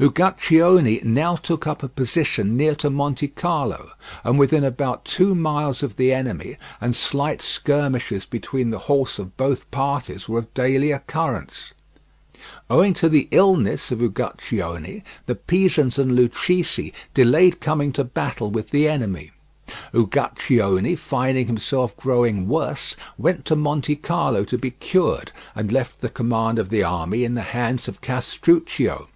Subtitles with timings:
[0.00, 3.90] Uguccione now took up a position near to Montecarlo,
[4.24, 9.36] and within about two miles of the enemy, and slight skirmishes between the horse of
[9.36, 11.74] both parties were of daily occurrence.
[12.70, 18.70] Owing to the illness of Uguccione, the Pisans and Lucchese delayed coming to battle with
[18.70, 19.32] the enemy.
[19.92, 26.58] Uguccione, finding himself growing worse, went to Montecarlo to be cured, and left the command
[26.58, 29.08] of the army in the hands of Castruccio.